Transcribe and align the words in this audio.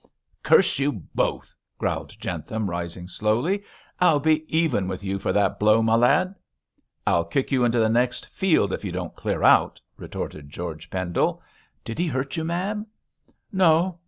'Curse 0.41 0.79
you 0.79 0.91
both!' 1.13 1.53
growled 1.77 2.19
Jentham, 2.19 2.71
rising 2.71 3.07
slowly. 3.07 3.63
'I'll 3.99 4.19
be 4.19 4.45
even 4.47 4.87
with 4.87 5.03
you 5.03 5.19
for 5.19 5.31
that 5.31 5.59
blow, 5.59 5.83
my 5.83 5.93
lad.' 5.93 6.33
'I'll 7.05 7.25
kick 7.25 7.51
you 7.51 7.63
into 7.65 7.77
the 7.77 7.87
next 7.87 8.25
field 8.25 8.73
if 8.73 8.83
you 8.83 8.91
don't 8.91 9.13
clear 9.15 9.43
out,' 9.43 9.79
retorted 9.97 10.49
George 10.49 10.89
Pendle. 10.89 11.43
'Did 11.85 11.99
he 11.99 12.07
hurt 12.07 12.35
you, 12.35 12.43
Mab?' 12.43 12.87
'No! 13.51 13.99